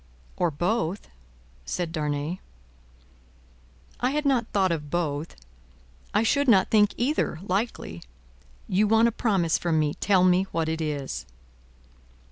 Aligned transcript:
"Or 0.35 0.49
both," 0.49 1.09
said 1.63 1.91
Darnay. 1.91 2.39
"I 3.99 4.09
had 4.09 4.25
not 4.25 4.47
thought 4.47 4.71
of 4.71 4.89
both; 4.89 5.35
I 6.11 6.23
should 6.23 6.47
not 6.47 6.71
think 6.71 6.95
either, 6.97 7.39
likely. 7.43 8.01
You 8.67 8.87
want 8.87 9.09
a 9.09 9.11
promise 9.11 9.59
from 9.59 9.77
me. 9.77 9.93
Tell 9.93 10.23
me 10.23 10.47
what 10.51 10.67
it 10.67 10.81
is." 10.81 11.27